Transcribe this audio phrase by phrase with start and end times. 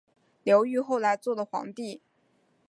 [0.41, 2.01] 刘裕后来做了皇帝。